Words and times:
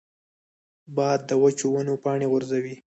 باد 0.95 1.19
د 1.29 1.31
وچو 1.41 1.67
ونو 1.73 1.93
پاڼې 2.03 2.25
غورځوي 2.31 2.75